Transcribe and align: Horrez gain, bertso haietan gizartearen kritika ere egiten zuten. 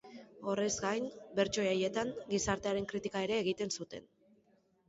Horrez 0.53 0.71
gain, 0.85 1.03
bertso 1.41 1.65
haietan 1.73 2.13
gizartearen 2.31 2.91
kritika 2.93 3.23
ere 3.29 3.39
egiten 3.45 3.75
zuten. 3.77 4.09